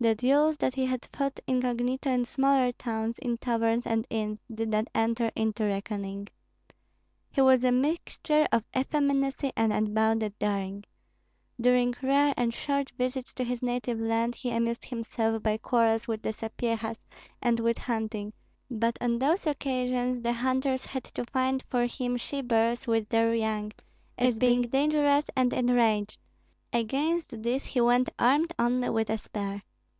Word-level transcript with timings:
The 0.00 0.14
duels 0.14 0.58
that 0.58 0.74
he 0.74 0.84
had 0.84 1.08
fought 1.16 1.40
incognito 1.46 2.10
in 2.10 2.26
smaller 2.26 2.72
towns, 2.72 3.18
in 3.20 3.38
taverns 3.38 3.86
and 3.86 4.06
inns, 4.10 4.38
did 4.54 4.68
not 4.68 4.88
enter 4.94 5.30
into 5.34 5.64
reckoning. 5.64 6.28
He 7.30 7.40
was 7.40 7.64
a 7.64 7.72
mixture 7.72 8.46
of 8.52 8.64
effeminacy 8.76 9.52
and 9.56 9.72
unbounded 9.72 10.38
daring. 10.38 10.84
During 11.58 11.94
rare 12.02 12.34
and 12.36 12.52
short 12.52 12.90
visits 12.98 13.32
to 13.32 13.44
his 13.44 13.62
native 13.62 13.98
land 13.98 14.34
he 14.34 14.50
amused 14.50 14.84
himself 14.84 15.42
by 15.42 15.56
quarrels 15.56 16.06
with 16.06 16.20
the 16.20 16.34
Sapyehas, 16.34 16.98
and 17.40 17.58
with 17.60 17.78
hunting; 17.78 18.34
but 18.70 18.98
on 19.00 19.18
those 19.18 19.46
occasions 19.46 20.20
the 20.20 20.34
hunters 20.34 20.84
had 20.84 21.04
to 21.04 21.24
find 21.24 21.64
for 21.70 21.86
him 21.86 22.18
she 22.18 22.42
bears 22.42 22.86
with 22.86 23.08
their 23.08 23.32
young, 23.34 23.72
as 24.18 24.38
being 24.38 24.60
dangerous 24.68 25.30
and 25.34 25.54
enraged; 25.54 26.18
against 26.74 27.42
these 27.42 27.64
he 27.64 27.80
went 27.80 28.10
armed 28.18 28.52
only 28.58 28.90
with 28.90 29.08
a 29.08 29.16
spear. 29.16 29.62